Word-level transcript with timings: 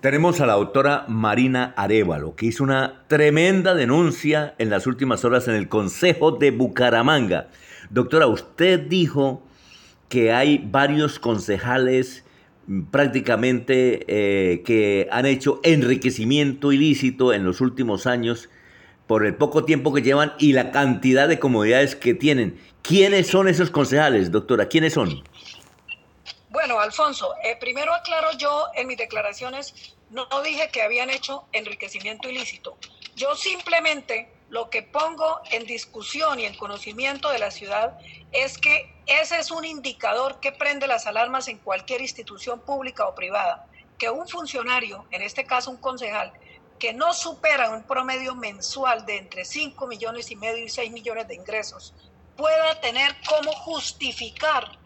Tenemos 0.00 0.40
a 0.40 0.46
la 0.46 0.52
doctora 0.52 1.06
Marina 1.08 1.74
Arevalo, 1.76 2.36
que 2.36 2.46
hizo 2.46 2.62
una 2.62 3.02
tremenda 3.08 3.74
denuncia 3.74 4.54
en 4.58 4.70
las 4.70 4.86
últimas 4.86 5.24
horas 5.24 5.48
en 5.48 5.56
el 5.56 5.68
Consejo 5.68 6.30
de 6.30 6.52
Bucaramanga. 6.52 7.48
Doctora, 7.90 8.28
usted 8.28 8.78
dijo 8.78 9.42
que 10.08 10.30
hay 10.30 10.58
varios 10.58 11.18
concejales 11.18 12.24
mm, 12.68 12.82
prácticamente 12.92 14.04
eh, 14.06 14.62
que 14.62 15.08
han 15.10 15.26
hecho 15.26 15.58
enriquecimiento 15.64 16.70
ilícito 16.70 17.32
en 17.32 17.42
los 17.42 17.60
últimos 17.60 18.06
años 18.06 18.48
por 19.08 19.26
el 19.26 19.34
poco 19.34 19.64
tiempo 19.64 19.92
que 19.92 20.02
llevan 20.02 20.32
y 20.38 20.52
la 20.52 20.70
cantidad 20.70 21.26
de 21.26 21.40
comodidades 21.40 21.96
que 21.96 22.14
tienen. 22.14 22.54
¿Quiénes 22.82 23.26
son 23.26 23.48
esos 23.48 23.70
concejales, 23.70 24.30
doctora? 24.30 24.66
¿Quiénes 24.66 24.92
son? 24.92 25.24
Bueno, 26.68 26.82
Alfonso, 26.82 27.34
eh, 27.42 27.56
primero 27.56 27.94
aclaro 27.94 28.32
yo 28.32 28.66
en 28.74 28.88
mis 28.88 28.98
declaraciones, 28.98 29.96
no, 30.10 30.26
dije 30.44 30.68
que 30.70 30.82
habían 30.82 31.08
hecho 31.08 31.48
enriquecimiento 31.52 32.28
ilícito. 32.28 32.76
Yo 33.16 33.34
simplemente 33.36 34.30
lo 34.50 34.68
que 34.68 34.82
pongo 34.82 35.40
en 35.50 35.64
discusión 35.64 36.38
y 36.38 36.44
en 36.44 36.54
conocimiento 36.58 37.30
de 37.30 37.38
la 37.38 37.50
ciudad 37.50 37.98
es 38.32 38.58
que 38.58 38.94
ese 39.06 39.38
es 39.38 39.50
un 39.50 39.64
indicador 39.64 40.40
que 40.40 40.52
prende 40.52 40.86
las 40.86 41.06
alarmas 41.06 41.48
en 41.48 41.56
cualquier 41.56 42.02
institución 42.02 42.60
pública 42.60 43.06
o 43.06 43.14
privada, 43.14 43.66
que 43.96 44.10
un 44.10 44.28
funcionario, 44.28 45.06
en 45.10 45.22
este 45.22 45.46
caso 45.46 45.70
un 45.70 45.78
concejal, 45.78 46.34
que 46.78 46.92
no 46.92 47.14
supera 47.14 47.70
un 47.70 47.84
promedio 47.84 48.34
mensual 48.34 49.06
de 49.06 49.16
entre 49.16 49.46
5 49.46 49.86
millones 49.86 50.30
y 50.30 50.36
medio 50.36 50.62
y 50.62 50.68
6 50.68 50.92
millones 50.92 51.28
de 51.28 51.34
ingresos, 51.34 51.94
pueda 52.36 52.78
tener 52.82 53.16
cómo 53.26 53.52
justificar 53.52 54.78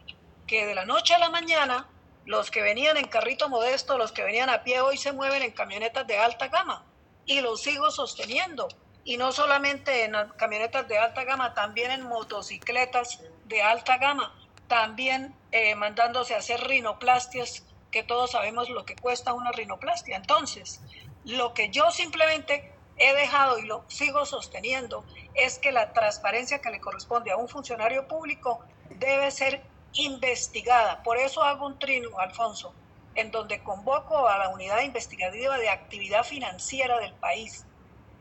que 0.53 0.67
de 0.67 0.75
la 0.75 0.85
noche 0.85 1.15
a 1.15 1.19
la 1.19 1.31
mañana 1.31 1.89
los 2.27 2.51
que 2.51 2.61
venían 2.61 2.99
en 2.99 3.09
carrito 3.09 3.49
modesto, 3.49 3.97
los 3.97 4.13
que 4.13 4.23
venían 4.23 4.51
a 4.51 4.63
pie 4.65 4.83
hoy 4.83 4.99
se 4.99 5.11
mueven 5.11 5.41
en 5.41 5.53
camionetas 5.53 6.07
de 6.07 6.19
alta 6.19 6.49
gama 6.49 6.85
y 7.25 7.41
lo 7.41 7.57
sigo 7.57 7.91
sosteniendo. 7.91 8.69
Y 9.03 9.17
no 9.17 9.33
solamente 9.33 10.05
en 10.05 10.13
camionetas 10.37 10.87
de 10.89 10.99
alta 10.99 11.25
gama, 11.25 11.55
también 11.55 11.91
en 11.91 12.03
motocicletas 12.03 13.21
de 13.47 13.63
alta 13.63 13.97
gama, 13.97 14.39
también 14.69 15.35
eh, 15.53 15.75
mandándose 15.75 16.35
a 16.35 16.39
hacer 16.39 16.61
rinoplastias, 16.61 17.65
que 17.91 18.03
todos 18.03 18.33
sabemos 18.33 18.69
lo 18.69 18.85
que 18.85 18.95
cuesta 18.95 19.33
una 19.33 19.53
rinoplastia. 19.53 20.19
Entonces, 20.19 20.83
lo 21.25 21.55
que 21.55 21.71
yo 21.71 21.91
simplemente 21.91 22.75
he 22.99 23.15
dejado 23.15 23.59
y 23.59 23.63
lo 23.63 23.87
sigo 23.89 24.27
sosteniendo 24.27 25.03
es 25.33 25.59
que 25.59 25.73
la 25.73 25.95
transparencia 25.95 26.61
que 26.61 26.71
le 26.71 26.79
corresponde 26.79 27.31
a 27.31 27.39
un 27.39 27.49
funcionario 27.49 28.07
público 28.07 28.61
debe 28.91 29.31
ser 29.31 29.72
investigada. 29.95 31.03
Por 31.03 31.19
eso 31.19 31.43
hago 31.43 31.67
un 31.67 31.79
trino, 31.79 32.09
Alfonso, 32.19 32.75
en 33.15 33.31
donde 33.31 33.63
convoco 33.63 34.29
a 34.29 34.39
la 34.39 34.49
unidad 34.49 34.83
investigativa 34.83 35.59
de 35.59 35.69
actividad 35.69 36.25
financiera 36.25 36.99
del 36.99 37.15
país, 37.15 37.65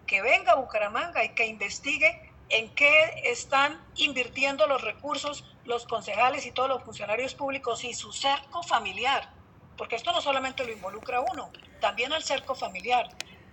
que 0.06 0.22
venga 0.22 0.54
a 0.54 0.56
Bucaramanga 0.56 1.24
y 1.24 1.34
que 1.34 1.46
investigue 1.46 2.20
en 2.50 2.74
qué 2.76 2.92
están 3.24 3.82
invirtiendo 3.96 4.68
los 4.68 4.82
recursos 4.82 5.46
los 5.64 5.86
concejales 5.86 6.46
y 6.46 6.52
todos 6.52 6.70
los 6.70 6.84
funcionarios 6.84 7.36
públicos 7.36 7.84
y 7.84 7.94
su 7.94 8.12
cerco 8.12 8.64
familiar, 8.64 9.30
porque 9.78 9.96
esto 9.96 10.12
no 10.12 10.22
solamente 10.22 10.66
lo 10.66 10.74
involucra 10.74 11.22
uno, 11.22 11.52
también 11.80 12.12
al 12.14 12.24
cerco 12.24 12.56
familiar. 12.56 13.08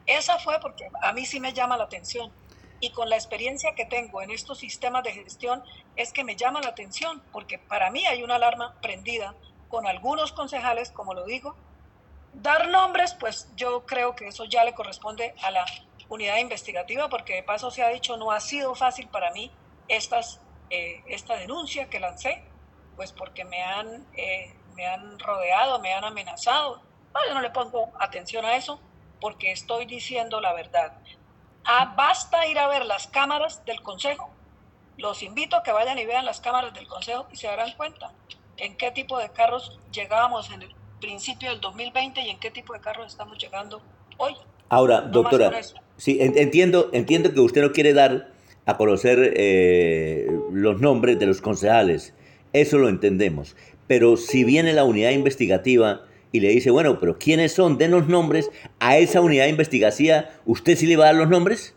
Esa 0.06 0.38
fue 0.38 0.58
porque 0.60 0.84
a 1.02 1.12
mí 1.12 1.26
sí 1.26 1.38
me 1.38 1.52
llama 1.52 1.76
la 1.76 1.84
atención 1.84 2.34
y 2.80 2.90
con 2.90 3.08
la 3.08 3.16
experiencia 3.16 3.74
que 3.74 3.84
tengo 3.84 4.22
en 4.22 4.30
estos 4.30 4.58
sistemas 4.58 5.02
de 5.04 5.12
gestión 5.12 5.62
es 5.96 6.12
que 6.12 6.24
me 6.24 6.36
llama 6.36 6.60
la 6.60 6.68
atención, 6.68 7.22
porque 7.32 7.58
para 7.58 7.90
mí 7.90 8.06
hay 8.06 8.22
una 8.22 8.36
alarma 8.36 8.74
prendida 8.80 9.34
con 9.68 9.86
algunos 9.86 10.32
concejales, 10.32 10.90
como 10.90 11.14
lo 11.14 11.24
digo. 11.24 11.56
Dar 12.32 12.68
nombres, 12.68 13.14
pues 13.14 13.48
yo 13.56 13.84
creo 13.84 14.14
que 14.14 14.28
eso 14.28 14.44
ya 14.44 14.64
le 14.64 14.74
corresponde 14.74 15.34
a 15.42 15.50
la 15.50 15.64
unidad 16.08 16.38
investigativa, 16.38 17.08
porque 17.08 17.34
de 17.34 17.42
paso 17.42 17.70
se 17.70 17.82
ha 17.82 17.88
dicho, 17.88 18.16
no 18.16 18.30
ha 18.30 18.40
sido 18.40 18.74
fácil 18.74 19.08
para 19.08 19.30
mí 19.32 19.50
estas, 19.88 20.40
eh, 20.70 21.02
esta 21.06 21.34
denuncia 21.36 21.88
que 21.90 22.00
lancé, 22.00 22.44
pues 22.96 23.12
porque 23.12 23.44
me 23.44 23.62
han, 23.62 24.06
eh, 24.14 24.54
me 24.74 24.86
han 24.86 25.18
rodeado, 25.18 25.80
me 25.80 25.92
han 25.92 26.04
amenazado. 26.04 26.82
yo 27.26 27.34
no 27.34 27.40
le 27.40 27.50
pongo 27.50 27.90
atención 27.98 28.44
a 28.44 28.56
eso 28.56 28.80
porque 29.20 29.50
estoy 29.50 29.86
diciendo 29.86 30.40
la 30.40 30.52
verdad. 30.52 30.92
Ah, 31.70 31.92
basta 31.94 32.46
ir 32.46 32.58
a 32.58 32.66
ver 32.66 32.86
las 32.86 33.08
cámaras 33.08 33.62
del 33.66 33.82
Consejo. 33.82 34.30
Los 34.96 35.22
invito 35.22 35.54
a 35.54 35.62
que 35.62 35.70
vayan 35.70 35.98
y 35.98 36.06
vean 36.06 36.24
las 36.24 36.40
cámaras 36.40 36.72
del 36.72 36.88
Consejo 36.88 37.26
y 37.30 37.36
se 37.36 37.46
darán 37.46 37.72
cuenta 37.76 38.10
en 38.56 38.74
qué 38.78 38.90
tipo 38.90 39.18
de 39.18 39.28
carros 39.28 39.78
llegábamos 39.92 40.50
en 40.50 40.62
el 40.62 40.70
principio 40.98 41.50
del 41.50 41.60
2020 41.60 42.22
y 42.22 42.30
en 42.30 42.38
qué 42.38 42.50
tipo 42.50 42.72
de 42.72 42.80
carros 42.80 43.12
estamos 43.12 43.36
llegando 43.36 43.82
hoy. 44.16 44.32
Ahora, 44.70 45.02
doctora, 45.02 45.60
sí, 45.98 46.16
entiendo, 46.20 46.88
entiendo 46.94 47.34
que 47.34 47.40
usted 47.40 47.60
no 47.60 47.72
quiere 47.72 47.92
dar 47.92 48.32
a 48.64 48.78
conocer 48.78 49.34
eh, 49.36 50.26
los 50.50 50.80
nombres 50.80 51.18
de 51.18 51.26
los 51.26 51.42
concejales, 51.42 52.14
eso 52.54 52.78
lo 52.78 52.88
entendemos, 52.88 53.56
pero 53.86 54.16
si 54.16 54.42
viene 54.42 54.72
la 54.72 54.84
unidad 54.84 55.10
investigativa 55.10 56.00
y 56.32 56.40
le 56.40 56.48
dice, 56.48 56.70
bueno, 56.70 56.98
pero 56.98 57.18
¿quiénes 57.18 57.54
son? 57.54 57.78
Den 57.78 57.90
los 57.90 58.06
nombres. 58.08 58.50
A 58.78 58.96
esa 58.96 59.20
unidad 59.20 59.46
investigativa, 59.46 60.26
¿usted 60.44 60.76
sí 60.76 60.86
le 60.86 60.96
va 60.96 61.04
a 61.04 61.06
dar 61.08 61.16
los 61.16 61.28
nombres? 61.28 61.74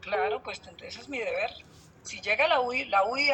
Claro, 0.00 0.42
pues 0.42 0.60
ese 0.82 1.00
es 1.00 1.08
mi 1.08 1.18
deber. 1.18 1.50
Si 2.02 2.20
llega 2.20 2.46
la 2.46 2.60
UI, 2.60 2.84
la 2.84 3.04
UI 3.04 3.30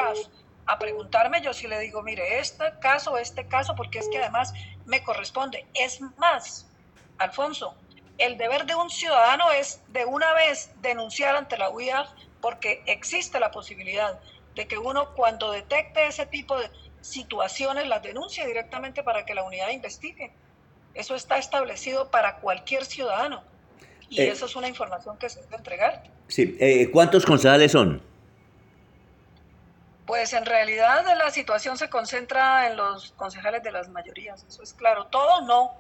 a, 0.67 0.79
preguntarme, 0.79 1.43
yo 1.43 1.53
sí 1.53 1.67
le 1.67 1.81
digo, 1.81 2.03
mire, 2.03 2.39
este 2.39 2.65
caso, 2.81 3.19
este 3.19 3.47
caso, 3.49 3.75
porque 3.75 3.99
es 3.99 4.09
que 4.09 4.19
además 4.19 4.55
me 4.87 5.03
corresponde. 5.03 5.67
Es 5.75 6.01
más, 6.17 6.69
Alfonso, 7.19 7.75
el 8.19 8.39
deber 8.39 8.67
de 8.67 8.77
un 8.77 8.89
ciudadano 8.89 9.51
es 9.51 9.83
de 9.89 10.05
una 10.05 10.33
vez 10.35 10.71
denunciar 10.81 11.35
ante 11.35 11.59
la 11.59 11.71
UIAF 11.71 12.09
porque 12.41 12.83
existe 12.87 13.41
la 13.41 13.51
posibilidad 13.51 14.21
de 14.55 14.67
que 14.69 14.79
uno 14.79 15.15
cuando 15.15 15.51
detecte 15.51 16.07
ese 16.07 16.27
tipo 16.27 16.57
de 16.57 16.71
situaciones 17.01 17.87
las 17.89 18.03
denuncia 18.03 18.47
directamente 18.47 19.03
para 19.03 19.25
que 19.25 19.35
la 19.35 19.43
unidad 19.43 19.71
investigue. 19.71 20.33
Eso 20.95 21.15
está 21.15 21.39
establecido 21.39 22.11
para 22.11 22.37
cualquier 22.37 22.85
ciudadano. 22.85 23.43
Y 24.09 24.21
eh, 24.21 24.31
eso 24.31 24.47
es 24.47 24.57
una 24.57 24.69
información 24.69 25.17
que 25.19 25.29
se 25.29 25.41
debe 25.43 25.57
entregar. 25.57 26.03
Sí. 26.29 26.57
Eh, 26.61 26.91
¿Cuántos 26.91 27.25
concejales 27.25 27.73
son? 27.73 28.03
Pues 30.07 30.33
en 30.33 30.45
realidad 30.45 31.05
la 31.17 31.31
situación 31.31 31.79
se 31.79 31.89
concentra 31.89 32.69
en 32.69 32.77
los 32.77 33.13
concejales 33.13 33.63
de 33.63 33.71
las 33.71 33.89
mayorías, 33.89 34.45
eso 34.49 34.63
es 34.63 34.75
claro. 34.75 35.07
Todos 35.07 35.45
no. 35.45 35.71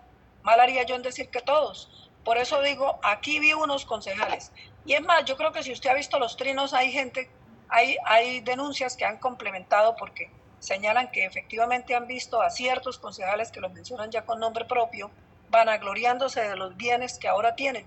Mal 0.44 0.60
haría 0.60 0.84
yo 0.84 0.94
en 0.94 1.02
decir 1.02 1.28
que 1.28 1.40
todos. 1.40 2.08
Por 2.24 2.38
eso 2.38 2.62
digo, 2.62 3.00
aquí 3.02 3.40
vi 3.40 3.52
unos 3.52 3.84
concejales. 3.84 4.52
Y 4.86 4.94
es 4.94 5.02
más, 5.02 5.24
yo 5.24 5.36
creo 5.36 5.52
que 5.52 5.62
si 5.62 5.72
usted 5.72 5.90
ha 5.90 5.94
visto 5.94 6.18
los 6.18 6.36
trinos, 6.36 6.72
hay 6.72 6.92
gente, 6.92 7.28
hay, 7.68 7.96
hay 8.04 8.40
denuncias 8.40 8.96
que 8.96 9.04
han 9.04 9.18
complementado 9.18 9.96
porque 9.96 10.30
señalan 10.60 11.10
que 11.10 11.24
efectivamente 11.24 11.94
han 11.94 12.06
visto 12.06 12.40
a 12.40 12.50
ciertos 12.50 12.98
concejales 12.98 13.50
que 13.50 13.60
los 13.60 13.72
mencionan 13.72 14.10
ya 14.10 14.24
con 14.24 14.38
nombre 14.38 14.64
propio, 14.66 15.10
vanagloriándose 15.50 16.42
de 16.42 16.56
los 16.56 16.76
bienes 16.76 17.18
que 17.18 17.26
ahora 17.26 17.56
tienen. 17.56 17.84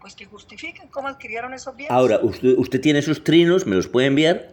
Pues 0.00 0.14
que 0.14 0.26
justifiquen 0.26 0.88
cómo 0.88 1.08
adquirieron 1.08 1.54
esos 1.54 1.76
bienes. 1.76 1.92
Ahora, 1.92 2.18
¿usted, 2.22 2.54
usted 2.58 2.80
tiene 2.80 2.98
esos 2.98 3.22
trinos? 3.22 3.66
¿Me 3.66 3.76
los 3.76 3.86
puede 3.86 4.08
enviar? 4.08 4.52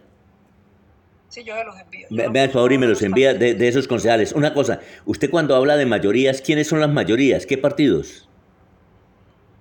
Sí, 1.28 1.44
yo 1.44 1.54
se 1.56 1.64
los 1.64 1.78
envío. 1.78 2.06
Vea, 2.10 2.30
por 2.30 2.52
favor, 2.52 2.72
y 2.72 2.78
me 2.78 2.86
los 2.86 3.02
envía 3.02 3.34
de, 3.34 3.54
de, 3.54 3.68
esos 3.68 3.86
concejales. 3.86 4.32
Una 4.32 4.54
cosa, 4.54 4.80
usted 5.04 5.30
cuando 5.30 5.54
habla 5.56 5.76
de 5.76 5.84
mayorías, 5.84 6.40
¿quiénes 6.40 6.68
son 6.68 6.80
las 6.80 6.88
mayorías? 6.88 7.44
¿Qué 7.44 7.58
partidos? 7.58 8.28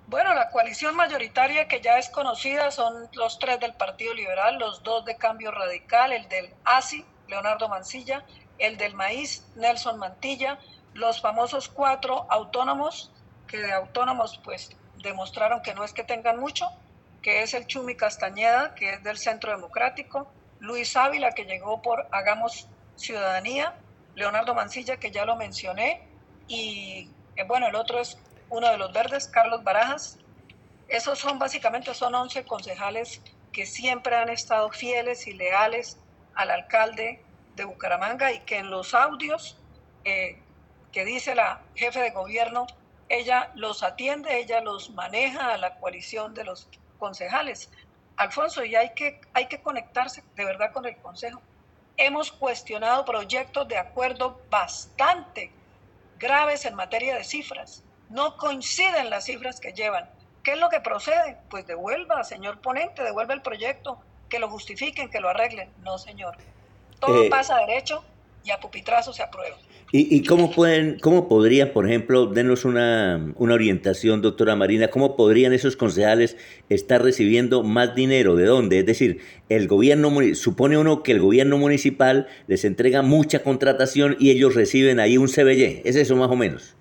Bueno, 0.07 0.33
la 0.33 0.49
coalición 0.49 0.95
mayoritaria 0.95 1.67
que 1.67 1.81
ya 1.81 1.97
es 1.97 2.07
conocida 2.09 2.71
son 2.71 3.09
los 3.13 3.39
tres 3.39 3.59
del 3.59 3.73
Partido 3.73 4.13
Liberal, 4.13 4.57
los 4.57 4.81
dos 4.83 5.03
de 5.03 5.17
Cambio 5.17 5.51
Radical, 5.51 6.13
el 6.13 6.29
del 6.29 6.49
ASI, 6.63 7.03
Leonardo 7.27 7.69
Mancilla, 7.69 8.23
el 8.57 8.77
del 8.77 8.95
maíz, 8.95 9.45
Nelson 9.55 9.97
Mantilla, 9.99 10.59
los 10.93 11.21
famosos 11.21 11.69
cuatro 11.69 12.25
autónomos, 12.29 13.11
que 13.47 13.57
de 13.57 13.71
autónomos 13.71 14.39
pues 14.43 14.69
demostraron 15.01 15.61
que 15.61 15.73
no 15.73 15.83
es 15.83 15.93
que 15.93 16.03
tengan 16.03 16.39
mucho, 16.39 16.67
que 17.21 17.43
es 17.43 17.53
el 17.53 17.67
Chumi 17.67 17.95
Castañeda, 17.95 18.73
que 18.75 18.93
es 18.93 19.03
del 19.03 19.17
Centro 19.17 19.51
Democrático, 19.51 20.27
Luis 20.59 20.95
Ávila, 20.95 21.31
que 21.31 21.45
llegó 21.45 21.81
por 21.81 22.07
Hagamos 22.11 22.67
Ciudadanía, 22.95 23.75
Leonardo 24.15 24.55
Mancilla, 24.55 24.97
que 24.97 25.11
ya 25.11 25.25
lo 25.25 25.35
mencioné, 25.35 26.07
y 26.47 27.09
eh, 27.35 27.43
bueno, 27.47 27.67
el 27.67 27.75
otro 27.75 27.99
es 27.99 28.17
uno 28.49 28.69
de 28.69 28.77
los 28.77 28.91
verdes, 28.91 29.27
Carlos 29.27 29.63
Barajas. 29.63 30.17
Esos 30.87 31.19
son 31.19 31.37
básicamente, 31.37 31.93
son 31.93 32.15
11 32.15 32.45
concejales 32.45 33.21
que 33.51 33.65
siempre 33.65 34.15
han 34.15 34.29
estado 34.29 34.69
fieles 34.71 35.27
y 35.27 35.33
leales 35.33 35.99
al 36.37 36.51
alcalde 36.51 37.19
de 37.55 37.65
Bucaramanga 37.65 38.31
y 38.31 38.39
que 38.41 38.57
en 38.59 38.69
los 38.69 38.93
audios 38.93 39.57
eh, 40.05 40.39
que 40.91 41.03
dice 41.03 41.35
la 41.35 41.61
jefe 41.75 41.99
de 41.99 42.11
gobierno, 42.11 42.67
ella 43.09 43.51
los 43.55 43.83
atiende, 43.83 44.39
ella 44.39 44.61
los 44.61 44.91
maneja 44.91 45.53
a 45.53 45.57
la 45.57 45.75
coalición 45.79 46.33
de 46.33 46.43
los 46.43 46.69
concejales. 46.99 47.69
Alfonso, 48.15 48.63
y 48.63 48.75
hay 48.75 48.93
que, 48.93 49.19
hay 49.33 49.47
que 49.47 49.61
conectarse 49.61 50.23
de 50.35 50.45
verdad 50.45 50.71
con 50.71 50.85
el 50.85 50.97
Consejo. 50.97 51.41
Hemos 51.97 52.31
cuestionado 52.31 53.03
proyectos 53.05 53.67
de 53.67 53.77
acuerdo 53.77 54.39
bastante 54.49 55.51
graves 56.19 56.65
en 56.65 56.75
materia 56.75 57.15
de 57.15 57.23
cifras. 57.23 57.83
no 58.09 58.37
coinciden 58.37 59.09
las 59.09 59.25
cifras 59.25 59.59
que 59.59 59.73
llevan. 59.73 60.09
¿Qué 60.43 60.53
es 60.53 60.59
lo 60.59 60.69
que 60.69 60.79
procede? 60.79 61.37
Pues 61.49 61.67
devuelva, 61.67 62.23
señor 62.23 62.61
ponente, 62.61 63.03
devuelva 63.03 63.33
el 63.33 63.41
proyecto, 63.41 63.99
que 64.29 64.39
lo 64.39 64.49
justifiquen, 64.49 65.09
que 65.09 65.19
lo 65.19 65.29
arreglen. 65.29 65.69
No, 65.83 65.97
señor. 65.97 66.37
Todo 66.99 67.23
eh, 67.23 67.29
pasa 67.29 67.57
derecho 67.57 68.03
y 68.43 68.51
a 68.51 68.59
pupitrazo 68.59 69.13
se 69.13 69.23
aprueba. 69.23 69.57
¿Y, 69.93 70.25
cómo, 70.25 70.51
pueden, 70.51 70.99
cómo 70.99 71.29
podrían, 71.29 71.69
por 71.69 71.87
ejemplo, 71.87 72.25
denos 72.25 72.65
una, 72.65 73.33
una, 73.37 73.53
orientación, 73.53 74.21
doctora 74.21 74.53
Marina, 74.57 74.89
cómo 74.89 75.15
podrían 75.15 75.53
esos 75.53 75.77
concejales 75.77 76.35
estar 76.67 77.01
recibiendo 77.01 77.63
más 77.63 77.95
dinero? 77.95 78.35
¿De 78.35 78.45
dónde? 78.45 78.79
Es 78.79 78.85
decir, 78.85 79.21
el 79.47 79.69
gobierno, 79.69 80.11
supone 80.35 80.77
uno 80.77 81.03
que 81.03 81.13
el 81.13 81.21
gobierno 81.21 81.57
municipal 81.57 82.27
les 82.47 82.65
entrega 82.65 83.01
mucha 83.01 83.43
contratación 83.43 84.17
y 84.19 84.31
ellos 84.31 84.55
reciben 84.55 84.99
ahí 84.99 85.17
un 85.17 85.29
CBY. 85.29 85.83
¿Es 85.85 85.95
eso 85.95 86.17
más 86.17 86.29
o 86.29 86.35
menos? 86.35 86.75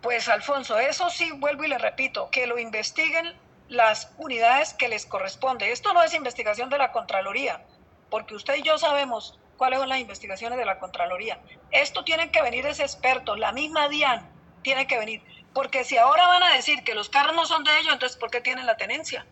Pues 0.00 0.26
Alfonso, 0.28 0.78
eso 0.78 1.10
sí, 1.10 1.30
vuelvo 1.36 1.64
y 1.64 1.68
le 1.68 1.76
repito, 1.76 2.30
que 2.30 2.46
lo 2.46 2.58
investiguen 2.58 3.34
las 3.68 4.12
unidades 4.18 4.74
que 4.74 4.88
les 4.88 5.06
corresponde. 5.06 5.72
Esto 5.72 5.92
no 5.92 6.02
es 6.02 6.14
investigación 6.14 6.70
de 6.70 6.78
la 6.78 6.92
Contraloría, 6.92 7.62
porque 8.10 8.34
usted 8.34 8.56
y 8.56 8.62
yo 8.62 8.78
sabemos 8.78 9.38
cuáles 9.56 9.78
son 9.78 9.88
las 9.88 9.98
investigaciones 9.98 10.58
de 10.58 10.64
la 10.64 10.78
Contraloría. 10.78 11.40
Esto 11.70 12.04
tienen 12.04 12.30
que 12.30 12.42
venir 12.42 12.66
ese 12.66 12.82
experto, 12.82 13.36
la 13.36 13.52
misma 13.52 13.88
DIAN 13.88 14.28
tiene 14.62 14.86
que 14.86 14.98
venir. 14.98 15.22
Porque 15.52 15.84
si 15.84 15.96
ahora 15.96 16.26
van 16.28 16.42
a 16.42 16.54
decir 16.54 16.84
que 16.84 16.94
los 16.94 17.08
carros 17.08 17.34
no 17.34 17.46
son 17.46 17.64
de 17.64 17.78
ellos, 17.78 17.92
entonces 17.92 18.18
¿por 18.18 18.30
qué 18.30 18.40
tienen 18.40 18.66
la 18.66 18.76
tenencia? 18.76 19.26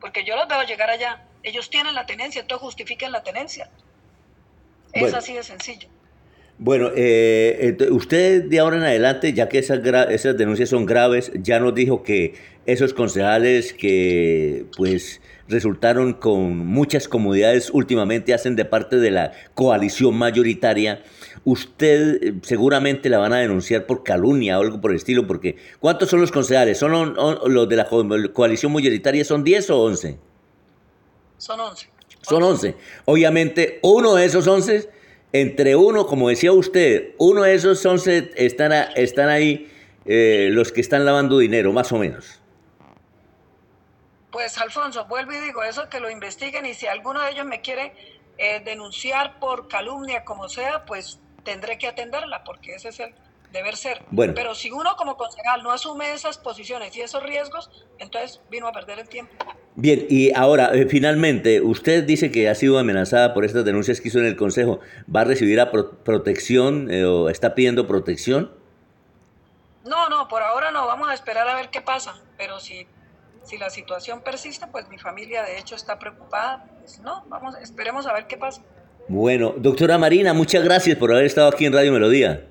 Porque 0.00 0.24
yo 0.24 0.36
los 0.36 0.48
veo 0.48 0.62
llegar 0.64 0.90
allá. 0.90 1.24
Ellos 1.42 1.70
tienen 1.70 1.94
la 1.94 2.06
tenencia, 2.06 2.40
entonces 2.40 2.62
justifiquen 2.62 3.12
la 3.12 3.22
tenencia. 3.22 3.70
Es 4.92 5.14
así 5.14 5.32
de 5.32 5.42
sencillo. 5.42 5.88
Bueno, 6.64 6.90
eh, 6.94 7.76
usted 7.90 8.44
de 8.44 8.60
ahora 8.60 8.76
en 8.76 8.84
adelante, 8.84 9.32
ya 9.32 9.48
que 9.48 9.58
esas, 9.58 9.80
esas 10.10 10.38
denuncias 10.38 10.68
son 10.68 10.86
graves, 10.86 11.32
ya 11.34 11.58
nos 11.58 11.74
dijo 11.74 12.04
que 12.04 12.34
esos 12.66 12.94
concejales 12.94 13.72
que 13.72 14.66
pues 14.76 15.20
resultaron 15.48 16.12
con 16.12 16.56
muchas 16.58 17.08
comodidades 17.08 17.68
últimamente 17.72 18.32
hacen 18.32 18.54
de 18.54 18.64
parte 18.64 18.98
de 18.98 19.10
la 19.10 19.32
coalición 19.54 20.14
mayoritaria. 20.14 21.02
Usted 21.42 22.22
eh, 22.22 22.34
seguramente 22.42 23.08
la 23.08 23.18
van 23.18 23.32
a 23.32 23.38
denunciar 23.38 23.84
por 23.84 24.04
calumnia 24.04 24.60
o 24.60 24.62
algo 24.62 24.80
por 24.80 24.92
el 24.92 24.98
estilo, 24.98 25.26
porque 25.26 25.56
¿cuántos 25.80 26.10
son 26.10 26.20
los 26.20 26.30
concejales? 26.30 26.78
¿Son 26.78 26.92
los 27.12 27.68
de 27.68 27.74
la 27.74 27.88
coalición 28.32 28.72
mayoritaria? 28.72 29.24
¿Son 29.24 29.42
10 29.42 29.68
o 29.70 29.82
11? 29.82 30.16
Son 31.38 31.58
11. 31.58 31.88
Son 32.20 32.40
11. 32.40 32.76
Obviamente, 33.06 33.80
uno 33.82 34.14
de 34.14 34.26
esos 34.26 34.46
11, 34.46 35.01
entre 35.32 35.76
uno, 35.76 36.06
como 36.06 36.28
decía 36.28 36.52
usted, 36.52 37.14
uno 37.18 37.42
de 37.42 37.54
esos 37.54 37.84
11 37.84 38.32
están, 38.36 38.72
están 38.94 39.28
ahí 39.28 39.70
eh, 40.04 40.48
los 40.50 40.72
que 40.72 40.80
están 40.80 41.04
lavando 41.04 41.38
dinero, 41.38 41.72
más 41.72 41.90
o 41.92 41.98
menos. 41.98 42.40
Pues 44.30 44.58
Alfonso, 44.58 45.04
vuelvo 45.06 45.32
y 45.32 45.40
digo, 45.40 45.62
eso 45.62 45.88
que 45.88 46.00
lo 46.00 46.10
investiguen 46.10 46.66
y 46.66 46.74
si 46.74 46.86
alguno 46.86 47.22
de 47.22 47.30
ellos 47.30 47.46
me 47.46 47.60
quiere 47.60 47.92
eh, 48.38 48.62
denunciar 48.64 49.38
por 49.38 49.68
calumnia, 49.68 50.24
como 50.24 50.48
sea, 50.48 50.84
pues 50.84 51.20
tendré 51.44 51.78
que 51.78 51.86
atenderla, 51.86 52.44
porque 52.44 52.74
ese 52.74 52.88
es 52.88 53.00
el 53.00 53.14
deber 53.52 53.76
ser. 53.76 54.02
Bueno. 54.10 54.34
Pero 54.34 54.54
si 54.54 54.70
uno 54.70 54.96
como 54.96 55.16
concejal 55.16 55.62
no 55.62 55.70
asume 55.70 56.12
esas 56.12 56.38
posiciones 56.38 56.96
y 56.96 57.00
esos 57.00 57.22
riesgos, 57.22 57.70
entonces 57.98 58.40
vino 58.50 58.66
a 58.66 58.72
perder 58.72 58.98
el 58.98 59.08
tiempo. 59.08 59.32
Bien, 59.74 60.06
y 60.08 60.34
ahora, 60.34 60.70
eh, 60.74 60.86
finalmente, 60.86 61.60
usted 61.60 62.04
dice 62.04 62.30
que 62.30 62.48
ha 62.48 62.54
sido 62.54 62.78
amenazada 62.78 63.32
por 63.34 63.44
estas 63.44 63.64
denuncias 63.64 64.00
que 64.00 64.08
hizo 64.08 64.18
en 64.18 64.26
el 64.26 64.36
Consejo. 64.36 64.80
¿Va 65.14 65.20
a 65.20 65.24
recibir 65.24 65.60
a 65.60 65.70
protección 65.70 66.90
eh, 66.90 67.04
o 67.04 67.28
está 67.28 67.54
pidiendo 67.54 67.86
protección? 67.86 68.52
No, 69.84 70.08
no, 70.08 70.28
por 70.28 70.42
ahora 70.42 70.70
no. 70.70 70.86
Vamos 70.86 71.08
a 71.08 71.14
esperar 71.14 71.48
a 71.48 71.54
ver 71.54 71.70
qué 71.70 71.80
pasa. 71.80 72.20
Pero 72.36 72.60
si 72.60 72.86
si 73.44 73.58
la 73.58 73.70
situación 73.70 74.20
persiste, 74.22 74.66
pues 74.70 74.88
mi 74.88 74.98
familia 74.98 75.42
de 75.42 75.58
hecho 75.58 75.74
está 75.74 75.98
preocupada. 75.98 76.64
Pues 76.80 77.00
no, 77.00 77.24
vamos, 77.28 77.56
esperemos 77.60 78.06
a 78.06 78.12
ver 78.12 78.26
qué 78.26 78.36
pasa. 78.36 78.62
Bueno, 79.08 79.54
doctora 79.56 79.98
Marina, 79.98 80.32
muchas 80.32 80.62
gracias 80.62 80.96
por 80.96 81.12
haber 81.12 81.24
estado 81.24 81.48
aquí 81.48 81.66
en 81.66 81.72
Radio 81.72 81.92
Melodía. 81.92 82.46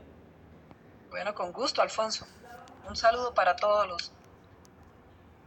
Bueno, 1.11 1.35
con 1.35 1.51
gusto, 1.51 1.81
Alfonso. 1.81 2.25
Un 2.87 2.95
saludo 2.95 3.33
para 3.33 3.57
todos 3.57 3.85
los, 3.85 4.13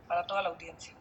para 0.07 0.27
toda 0.27 0.43
la 0.43 0.51
audiencia. 0.51 0.95